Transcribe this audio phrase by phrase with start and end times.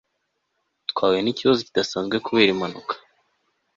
[0.89, 2.93] twahuye nikibazo kidasanzwe kubera impanuka